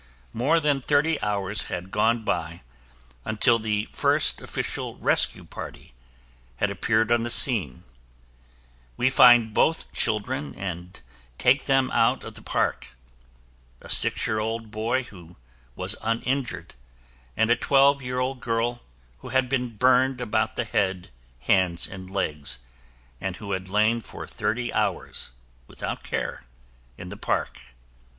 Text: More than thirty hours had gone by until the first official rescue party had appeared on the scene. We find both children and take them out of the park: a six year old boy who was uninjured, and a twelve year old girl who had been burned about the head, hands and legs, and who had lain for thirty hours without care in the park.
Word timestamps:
More 0.33 0.59
than 0.59 0.81
thirty 0.81 1.21
hours 1.21 1.67
had 1.69 1.91
gone 1.91 2.23
by 2.25 2.61
until 3.23 3.59
the 3.59 3.85
first 3.85 4.41
official 4.41 4.97
rescue 4.97 5.43
party 5.45 5.93
had 6.55 6.71
appeared 6.71 7.11
on 7.11 7.21
the 7.21 7.29
scene. 7.29 7.83
We 8.97 9.11
find 9.11 9.53
both 9.53 9.93
children 9.93 10.55
and 10.55 10.99
take 11.37 11.65
them 11.65 11.91
out 11.91 12.23
of 12.23 12.33
the 12.33 12.41
park: 12.41 12.95
a 13.79 13.89
six 13.89 14.25
year 14.25 14.39
old 14.39 14.71
boy 14.71 15.03
who 15.03 15.35
was 15.75 15.95
uninjured, 16.01 16.73
and 17.37 17.51
a 17.51 17.55
twelve 17.55 18.01
year 18.01 18.17
old 18.17 18.39
girl 18.39 18.81
who 19.19 19.29
had 19.29 19.47
been 19.49 19.75
burned 19.77 20.19
about 20.19 20.55
the 20.55 20.65
head, 20.65 21.11
hands 21.41 21.85
and 21.85 22.09
legs, 22.09 22.57
and 23.21 23.35
who 23.35 23.51
had 23.51 23.69
lain 23.69 24.01
for 24.01 24.25
thirty 24.25 24.73
hours 24.73 25.29
without 25.67 26.01
care 26.01 26.41
in 26.97 27.09
the 27.09 27.17
park. 27.17 27.61